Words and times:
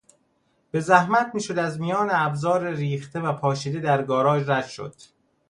به 0.71 0.79
زحمت 0.79 1.31
میشد 1.33 1.57
از 1.59 1.81
میان 1.81 2.07
ابزار 2.11 2.69
ریخته 2.71 3.19
و 3.19 3.33
پاشیده 3.33 3.79
در 3.79 4.03
گاراژ 4.03 4.49
رد 4.49 4.67
شد. 4.67 4.93